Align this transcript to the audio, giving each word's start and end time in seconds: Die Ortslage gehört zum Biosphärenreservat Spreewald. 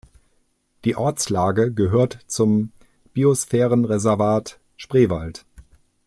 Die 0.83 0.95
Ortslage 0.95 1.71
gehört 1.71 2.17
zum 2.25 2.71
Biosphärenreservat 3.13 4.59
Spreewald. 4.75 5.45